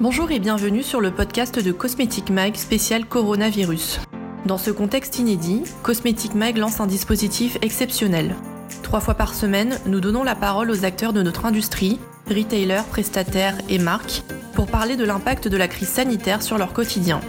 [0.00, 4.00] Bonjour et bienvenue sur le podcast de Cosmetic Mag spécial coronavirus.
[4.46, 8.34] Dans ce contexte inédit, Cosmetic Mag lance un dispositif exceptionnel.
[8.82, 13.58] Trois fois par semaine, nous donnons la parole aux acteurs de notre industrie, retailers, prestataires
[13.68, 14.22] et marques,
[14.54, 17.20] pour parler de l'impact de la crise sanitaire sur leur quotidien.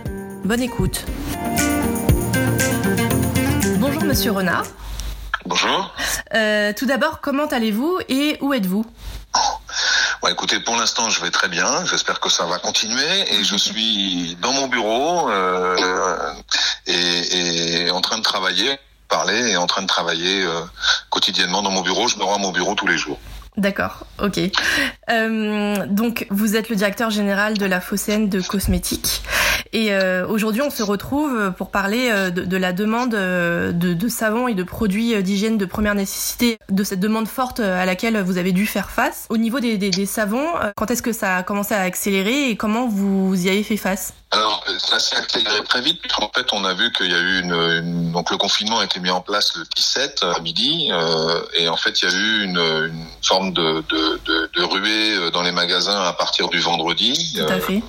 [0.45, 1.05] Bonne écoute.
[3.79, 4.63] Bonjour Monsieur Renard.
[5.45, 5.93] Bonjour.
[6.33, 8.85] Euh, tout d'abord, comment allez-vous et où êtes-vous?
[10.31, 11.85] Bon, écoutez, pour l'instant, je vais très bien.
[11.85, 13.33] J'espère que ça va continuer.
[13.33, 16.33] Et je suis dans mon bureau euh,
[16.87, 20.61] et, et, en train de travailler, parler et en train de travailler euh,
[21.09, 22.07] quotidiennement dans mon bureau.
[22.07, 23.19] Je me rends à mon bureau tous les jours.
[23.57, 24.39] D'accord, ok.
[25.09, 29.23] Euh, donc, vous êtes le directeur général de la Phocéenne de cosmétiques.
[29.73, 34.53] Et euh, aujourd'hui, on se retrouve pour parler euh, de, la demande de, savons et
[34.53, 38.65] de produits d'hygiène de première nécessité, de cette demande forte à laquelle vous avez dû
[38.65, 39.25] faire face.
[39.29, 40.47] Au niveau des savons,
[40.77, 44.13] quand est-ce que ça a commencé à accélérer et comment vous y avez fait face?
[44.33, 46.01] Alors, ça s'est accéléré très vite.
[46.17, 48.85] En fait, on a vu qu'il y a eu une, une, donc le confinement a
[48.85, 52.15] été mis en place le 17 à midi, euh, et en fait, il y a
[52.15, 56.59] eu une, une forme de, de, de, de, ruée dans les magasins à partir du
[56.59, 57.81] vendredi euh,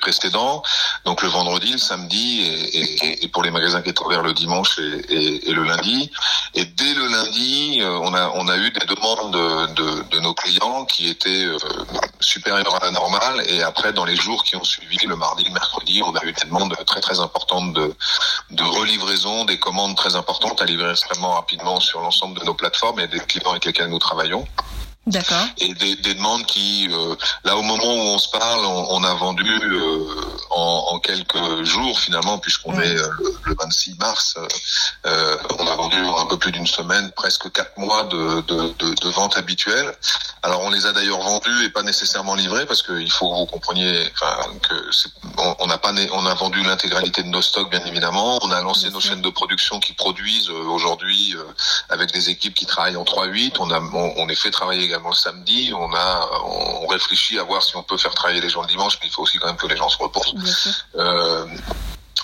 [0.00, 0.62] précédent.
[1.04, 4.34] Donc le vendredi, le samedi, et, et, et, pour les magasins qui étaient ouverts le
[4.34, 6.12] dimanche et, et, le lundi.
[6.54, 9.32] Et dès le lundi, euh, on a on a eu des demandes
[9.74, 11.58] de, de, nos clients qui étaient euh,
[12.20, 13.42] supérieures à la normale.
[13.48, 15.71] Et après, dans les jours qui ont suivi, le mardi, le mercredi
[16.04, 17.94] on a eu des demandes très très importantes de,
[18.50, 23.00] de relivraison, des commandes très importantes à livrer extrêmement rapidement sur l'ensemble de nos plateformes
[23.00, 24.46] et des clients avec lesquels nous travaillons.
[25.06, 25.44] D'accord.
[25.58, 29.02] Et des, des, demandes qui, euh, là au moment où on se parle, on, on
[29.02, 30.06] a vendu euh,
[30.50, 32.86] en, en, quelques jours finalement, puisqu'on ouais.
[32.86, 34.36] est euh, le, le, 26 mars,
[35.06, 38.94] euh, on a vendu un peu plus d'une semaine, presque quatre mois de, de, de,
[38.94, 39.92] de vente habituelle.
[40.44, 43.46] Alors on les a d'ailleurs vendus et pas nécessairement livrés parce qu'il faut que vous
[43.46, 44.74] compreniez, enfin que
[45.58, 48.38] on n'a pas, on a vendu l'intégralité de nos stocks bien évidemment.
[48.42, 51.34] On a lancé nos chaînes de production qui produisent aujourd'hui
[51.88, 53.56] avec des équipes qui travaillent en 3-8.
[53.58, 55.72] On a, on, on les fait travailler également le samedi.
[55.74, 58.98] On a, on réfléchit à voir si on peut faire travailler les gens le dimanche,
[59.00, 60.84] mais il faut aussi quand même que les gens se reposent.
[60.96, 61.46] Euh,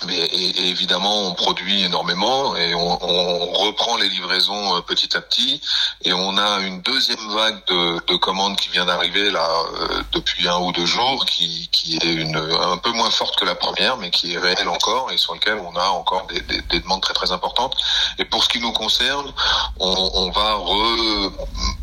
[0.06, 5.16] mais et, et évidemment, on produit énormément et on, on, reprend les livraisons euh, petit
[5.16, 5.60] à petit.
[6.02, 9.48] Et on a une deuxième vague de, de commandes qui vient d'arriver là
[9.80, 13.44] euh, depuis un ou deux jours, qui, qui est une un peu moins forte que
[13.44, 16.60] la première, mais qui est réelle encore et sur lequel on a encore des, des,
[16.62, 17.76] des demandes très très importantes.
[18.18, 19.32] Et pour ce qui nous concerne,
[19.80, 20.56] on, on va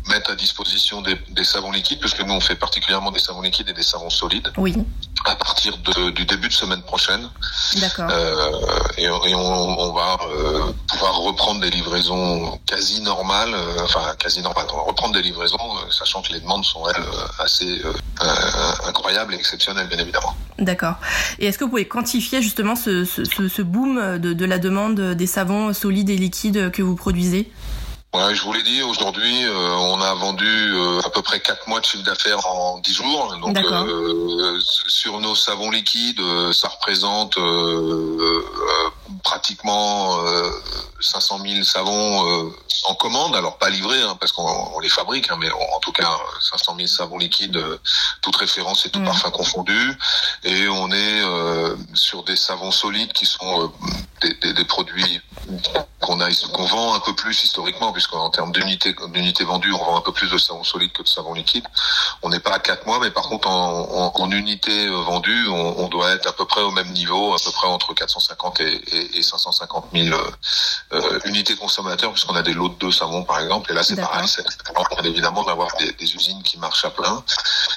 [0.06, 3.68] remettre à disposition des, des, savons liquides, puisque nous on fait particulièrement des savons liquides
[3.68, 4.50] et des savons solides.
[4.56, 4.74] Oui.
[5.24, 7.28] À partir de, du début de semaine prochaine.
[7.80, 8.08] D'accord.
[8.10, 8.52] Euh,
[8.98, 14.40] et, et on, on, va euh, pouvoir reprendre des livraisons quasi normales, euh, enfin quasi
[14.42, 15.58] normales, on va reprendre des livraisons,
[15.90, 17.02] sachant que les demandes sont elles
[17.38, 17.82] assez
[18.86, 20.36] incroyables et exceptionnelles, bien évidemment.
[20.58, 20.94] D'accord.
[21.38, 25.00] Et est-ce que vous pouvez quantifier justement ce, ce, ce boom de, de la demande
[25.00, 27.50] des savons solides et liquides que vous produisez?
[28.14, 31.68] Ouais, je vous l'ai dit, aujourd'hui, euh, on a vendu euh, à peu près 4
[31.68, 33.36] mois de chiffre d'affaires en 10 jours.
[33.42, 36.22] Donc, euh, sur nos savons liquides,
[36.52, 37.36] ça représente
[39.46, 40.18] pratiquement
[41.00, 42.52] 500 000 savons
[42.84, 43.36] en commande.
[43.36, 46.74] Alors, pas livrés, hein, parce qu'on les fabrique, hein, mais en, en, tout cas, 500
[46.76, 47.62] 000 savons liquides,
[48.22, 49.04] toutes références et tout mmh.
[49.04, 49.96] parfum confondu.
[50.42, 51.22] Et on est
[51.94, 53.72] sur des savons solides qui sont
[54.22, 55.20] des, des, des produits
[56.00, 59.96] qu'on a qu'on vend un peu plus historiquement puisqu'en termes d'unités d'unités vendues on vend
[59.96, 61.66] un peu plus de savon solide que de savon liquide
[62.22, 65.78] on n'est pas à quatre mois mais par contre en, en, en unités vendues on,
[65.78, 68.64] on, doit être à peu près au même niveau à peu près entre 450 et,
[68.64, 70.16] et, et 550 000
[70.92, 73.96] euh, unités consommateurs puisqu'on a des lots de deux savons par exemple et là c'est
[73.96, 74.44] pareil c'est
[75.04, 77.22] évidemment d'avoir des, des usines qui marchent à plein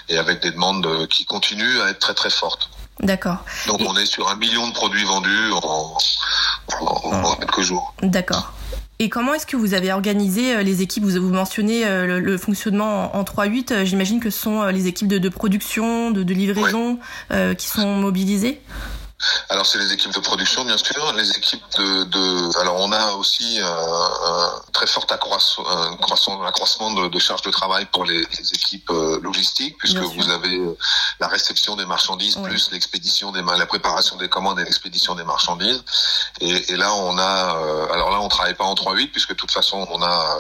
[0.08, 2.70] et avec des demandes qui continuent à être très très fortes
[3.02, 3.38] D'accord.
[3.68, 5.97] Donc on est sur un million de produits vendus en,
[6.81, 7.94] en, en quelques jours.
[8.03, 8.52] D'accord.
[9.02, 11.06] Et comment est-ce que vous avez organisé les équipes?
[11.06, 13.85] Vous, vous mentionnez le, le fonctionnement en, en 3-8.
[13.85, 17.00] J'imagine que ce sont les équipes de, de production, de, de livraison
[17.32, 18.59] euh, qui sont mobilisées?
[19.49, 23.11] Alors c'est les équipes de production bien sûr, les équipes de, de alors on a
[23.13, 28.05] aussi euh, un très fort accroissement, un croissant, accroissement de, de charge de travail pour
[28.05, 30.59] les, les équipes euh, logistiques puisque vous avez
[31.19, 32.49] la réception des marchandises oui.
[32.49, 35.83] plus l'expédition des la préparation des commandes et l'expédition des marchandises
[36.39, 39.35] et, et, là on a euh, alors là on travaille pas en 3-8 puisque de
[39.35, 40.37] toute façon on a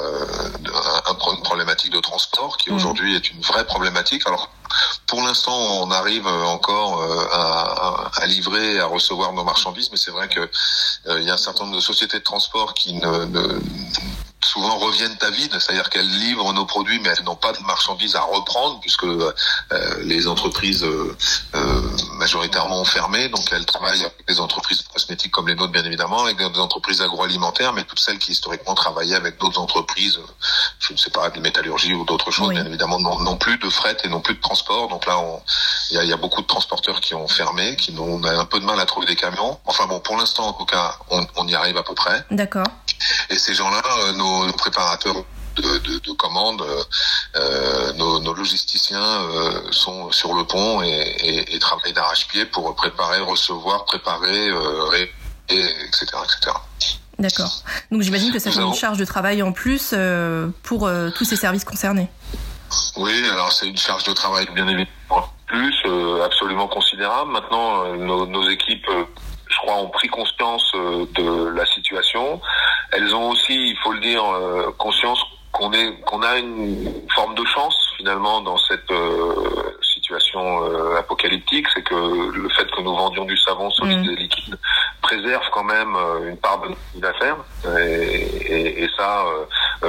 [1.07, 2.75] un, un, une problématique de transport qui mmh.
[2.75, 4.49] aujourd'hui est une vraie problématique alors
[5.07, 10.27] pour l'instant, on arrive encore à, à, livrer, à recevoir nos marchandises, mais c'est vrai
[10.27, 10.49] que
[11.07, 13.59] euh, y a un certain nombre de sociétés de transport qui ne
[14.43, 18.15] souvent reviennent à vide, c'est-à-dire qu'elles livrent nos produits, mais elles n'ont pas de marchandises
[18.15, 19.33] à reprendre puisque euh,
[20.03, 21.15] les entreprises euh,
[22.13, 26.23] majoritairement ont fermé, donc elles travaillent avec des entreprises cosmétiques comme les nôtres, bien évidemment,
[26.23, 30.19] avec des entreprises agroalimentaires, mais toutes celles qui historiquement travaillaient avec d'autres entreprises,
[30.79, 33.97] je ne sais pas, de métallurgie ou d'autres choses, bien évidemment, non, plus de fret
[34.03, 34.87] et non plus de transport.
[34.89, 35.17] Donc là,
[35.91, 38.59] il y a, y a, beaucoup de transporteurs qui ont fermé, qui ont un peu
[38.59, 39.59] de mal à trouver des camions.
[39.65, 42.25] Enfin bon, pour l'instant, en tout cas, on, on y arrive à peu près.
[42.31, 42.67] D'accord.
[43.29, 45.15] Et ces gens-là, euh, nos, préparateurs
[45.55, 46.63] de, de, de, commandes,
[47.35, 52.73] euh, nos, nos, logisticiens euh, sont sur le pont et, et, et travaillent d'arrache-pied pour
[52.75, 55.07] préparer, recevoir, préparer, euh,
[55.49, 56.55] et, etc., etc.
[57.17, 57.63] D'accord.
[57.91, 61.25] Donc j'imagine que ça fait une charge de travail en plus euh, pour euh, tous
[61.25, 62.07] ces services concernés.
[62.95, 67.31] Oui, alors c'est une charge de travail bien évidemment plus, euh, absolument considérable.
[67.31, 68.87] Maintenant, nos, nos, équipes
[69.49, 72.41] je crois, ont pris conscience euh, de la situation.
[72.91, 75.19] Elles ont aussi, il faut le dire, euh, conscience
[75.51, 80.63] qu'on est, qu'on a une forme de chance finalement dans cette euh, situation
[80.95, 84.11] apocalyptique, c'est que le fait que nous vendions du savon solide mmh.
[84.11, 84.59] et liquide
[85.01, 85.97] préserve quand même
[86.27, 86.69] une part de.
[87.79, 89.25] Et, et, et, ça,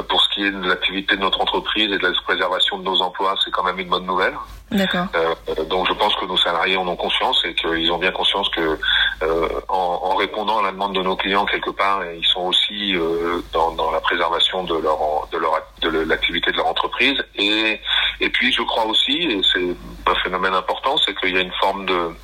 [0.08, 3.00] pour ce qui est de l'activité de notre entreprise et de la préservation de nos
[3.02, 4.34] emplois, c'est quand même une bonne nouvelle.
[4.70, 5.06] D'accord.
[5.16, 8.48] Euh, donc je pense que nos salariés en ont conscience et qu'ils ont bien conscience
[8.50, 8.78] que
[9.22, 12.94] euh, en, en, répondant à la demande de nos clients quelque part, ils sont aussi
[12.94, 17.20] euh, dans, dans, la préservation de leur de leur de l'activité de leur entreprise.
[17.34, 17.80] Et
[18.20, 19.76] et puis je crois aussi, et c'est
[20.06, 22.14] un phénomène important, c'est qu'il y a une forme de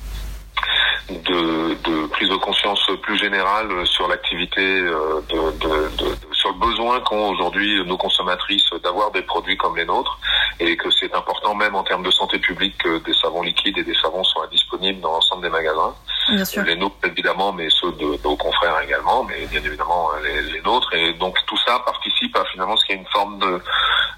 [1.09, 6.99] de, de, prise de conscience plus générale sur l'activité, euh, de, de, sur le besoin
[7.01, 10.17] qu'ont aujourd'hui nos consommatrices d'avoir des produits comme les nôtres,
[10.59, 13.83] et que c'est important même en termes de santé publique que des savons liquides et
[13.83, 15.93] des savons soient disponibles dans l'ensemble des magasins.
[16.29, 16.63] Bien sûr.
[16.63, 20.93] Les nôtres évidemment, mais ceux de, nos confrères également, mais bien évidemment les, les, nôtres.
[20.93, 23.61] Et donc tout ça participe à finalement ce qui est une forme de,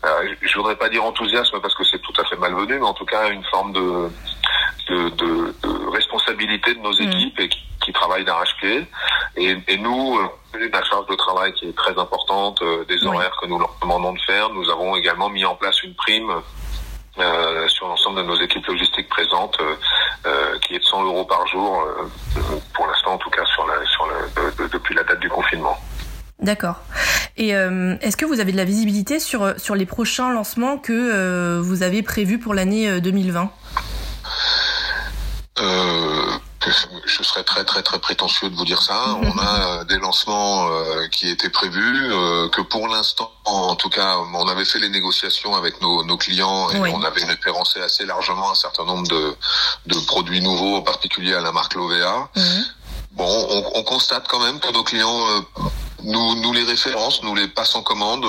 [0.06, 2.94] euh, je voudrais pas dire enthousiasme parce que c'est tout à fait malvenu, mais en
[2.94, 4.10] tout cas une forme de
[4.90, 7.02] de, de, de responsabilité de nos mm.
[7.04, 7.60] équipes et qui
[8.00, 8.86] travaillent d'arrache-pied.
[9.36, 13.32] Et, et, nous, euh, la charge de travail qui est très importante, euh, des horaires
[13.34, 13.40] oui.
[13.42, 16.32] que nous leur demandons de faire, nous avons également mis en place une prime
[17.20, 19.76] euh, sur l'ensemble de nos équipes logistiques présentes, euh,
[20.26, 23.68] euh qui est de 100 euros par jour, euh, pour l'instant en tout cas sur
[23.68, 25.78] la, sur la, de, de, depuis la date du confinement.
[26.40, 26.76] D'accord.
[27.36, 31.60] Et euh, est-ce que vous avez de la visibilité sur, sur les prochains lancements que
[31.60, 33.52] vous avez prévus pour l'année 2020
[36.70, 39.18] euh, je serais très très très prétentieux de vous dire ça.
[39.22, 44.18] On a des lancements euh, qui étaient prévus, euh, que pour l'instant, en tout cas,
[44.34, 46.92] on avait fait les négociations avec nos, nos clients et oui.
[46.94, 49.36] on avait référencé assez largement un certain nombre de,
[49.88, 52.30] de produits nouveaux, en particulier à la marque Lovea.
[52.36, 52.42] Mmh.
[53.14, 55.42] Bon, on, on, constate quand même que nos clients euh,
[56.04, 58.26] nous, nous les référencent, nous les passent en commande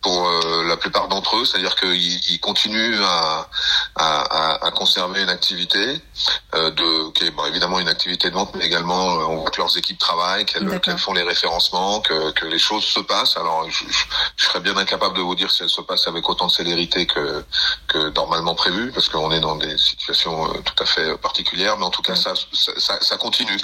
[0.00, 3.48] pour euh, la plupart d'entre eux, c'est-à-dire qu'ils ils continuent à,
[3.96, 6.00] à, à, conserver une activité
[6.54, 9.50] euh, de, qui est bon, évidemment une activité de vente, mais également euh, on voit
[9.50, 13.36] que leurs équipes travaillent, qu'elles qu font les référencements, que, que les choses se passent.
[13.36, 14.04] Alors je, je,
[14.36, 17.06] je, serais bien incapable de vous dire si elles se passent avec autant de célérité
[17.06, 17.44] que,
[17.88, 21.84] que normalement prévu, parce qu'on est dans des situations euh, tout à fait particulières, mais
[21.84, 22.34] en tout cas ça,
[22.76, 23.58] ça, ça continue.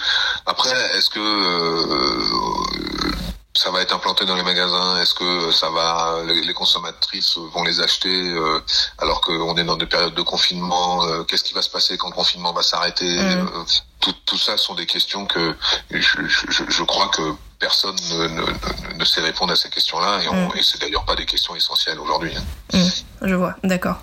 [0.47, 3.14] Après, est-ce que euh,
[3.57, 7.81] ça va être implanté dans les magasins Est-ce que ça va les, consommatrices vont les
[7.81, 8.61] acheter euh,
[8.99, 12.09] alors qu'on est dans des périodes de confinement euh, Qu'est-ce qui va se passer quand
[12.09, 13.49] le confinement va s'arrêter mmh.
[13.55, 13.65] euh,
[14.01, 15.55] tout, tout, ça sont des questions que
[15.91, 17.23] je, je, je crois que
[17.61, 20.51] personne ne, ne, ne, sait répondre à ces questions-là et, mmh.
[20.57, 22.35] et c'est d'ailleurs pas des questions essentielles aujourd'hui.
[22.73, 22.79] Mmh.
[23.23, 23.99] Je vois, d'accord.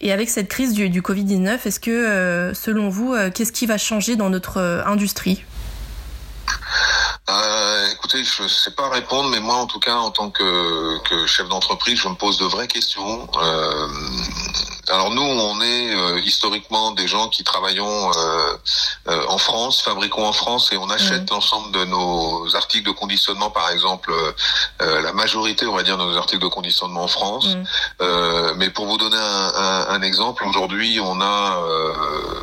[0.00, 4.16] Et avec cette crise du, du Covid-19, est-ce que selon vous, qu'est-ce qui va changer
[4.16, 5.44] dans notre industrie?
[5.44, 5.55] euh,
[7.96, 11.26] écoutez, je ne sais pas répondre, mais moi, en tout cas, en tant que, que
[11.26, 13.26] chef d'entreprise, je me pose de vraies questions.
[13.42, 13.88] Euh,
[14.88, 18.56] alors nous, on est euh, historiquement des gens qui travaillons euh,
[19.08, 21.34] euh, en France, fabriquons en France et on achète mmh.
[21.34, 24.12] l'ensemble de nos articles de conditionnement, par exemple,
[24.82, 27.46] euh, la majorité, on va dire, de nos articles de conditionnement en France.
[27.56, 28.54] Mmh.
[28.56, 31.60] mais pour vous donner un, un, un exemple, aujourd'hui, on a,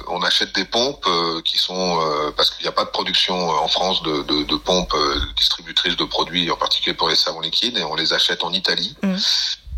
[0.08, 1.08] on achète des pompes
[1.46, 2.00] qui sont
[2.36, 4.96] parce qu'il n'y a pas de production en France de, de, de pompes
[5.38, 8.96] distributrices de produits, en particulier pour les savons liquides, et on les achète en Italie.
[9.02, 9.16] Mmh.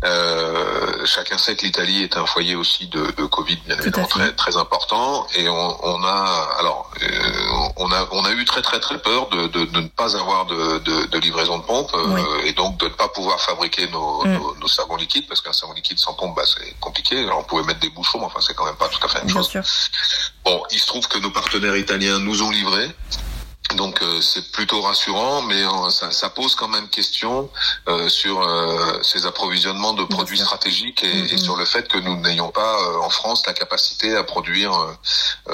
[0.06, 4.32] Euh, chacun sait que l'Italie est un foyer aussi de, de Covid bien évidemment très
[4.32, 5.26] très important.
[5.34, 7.08] Et on, on a alors euh,
[7.76, 10.46] on a on a eu très très très peur de, de, de ne pas avoir
[10.46, 14.24] de, de, de livraison de pompe euh, et donc de ne pas pouvoir fabriquer nos,
[14.24, 14.32] mm.
[14.34, 17.18] nos, nos, savons liquides parce qu'un savon liquide sans pompe bah, c'est compliqué.
[17.24, 19.18] Alors on pouvait mettre des bouchons mais enfin c'est quand même pas tout à fait
[19.18, 19.50] la même bien chose.
[19.50, 19.62] sûr.
[20.44, 22.90] bon il se trouve que nos partenaires italiens nous ont livré
[23.76, 27.50] Donc euh, c'est plutôt rassurant, mais euh, ça, ça, pose quand même question
[27.88, 31.34] euh, sur euh, ces approvisionnements de produits stratégiques et, mm-hmm.
[31.34, 34.72] et, sur le fait que nous n'ayons pas en France la capacité à produire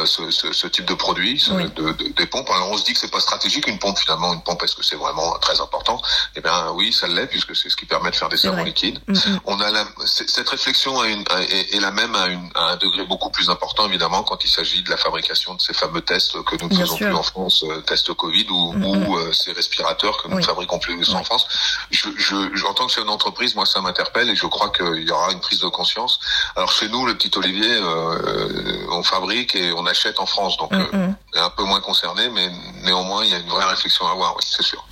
[0.05, 1.65] ce, ce, ce, type de produits, oui.
[1.77, 2.49] de, de, des pompes.
[2.51, 4.85] Alors on se dit que c'est pas stratégique une pompe finalement, une pompe est-ce que
[4.85, 6.01] c'est vraiment très important?
[6.37, 9.01] Eh bien oui, ça l'est puisque c'est ce qui permet de faire des savons liquides.
[9.09, 9.41] Mm-hmm.
[9.47, 13.05] On a la, cette réflexion une, est, est, la même à, une, à, un degré
[13.05, 16.57] beaucoup plus important évidemment quand il s'agit de la fabrication de ces fameux tests que
[16.63, 19.07] nous ne faisons plus en France, tests Covid ou, mm -hmm.
[19.07, 20.45] ou euh, ces respirateurs que nous oui.
[20.45, 21.15] fabriquons plus oui.
[21.21, 21.45] en France.
[21.91, 25.13] Je, je, en tant que chef d'entreprise, moi, ça m'interpelle et je crois qu'il y
[25.17, 26.13] aura une prise de conscience.
[26.57, 30.71] Alors chez nous, le petit Olivier, euh, on fabrique et on achète en France, donc
[30.73, 30.95] mm -hmm.
[30.95, 32.47] euh, on est un peu moins concerné, mais
[32.89, 34.83] néanmoins, il y a une vraie réflexion à avoir, oui, c'est sûr.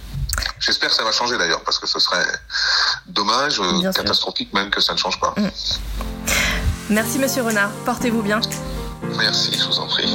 [0.67, 2.27] J'espère que ça va changer d'ailleurs, parce que ce serait
[3.07, 5.33] dommage, euh, bien catastrophique même que ça ne change pas.
[5.37, 5.51] Mm.
[6.99, 8.41] Merci Monsieur Renard, portez-vous bien.
[9.25, 10.11] Merci, je vous en prie.